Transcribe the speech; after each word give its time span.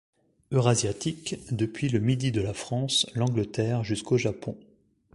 Eurasiatique, 0.49 1.35
depuis 1.51 1.87
le 1.87 1.99
Midi 1.99 2.31
de 2.31 2.41
la 2.41 2.55
France, 2.55 3.05
l'Angleterre 3.13 3.83
jusqu'au 3.83 4.17
Japon. 4.17 4.57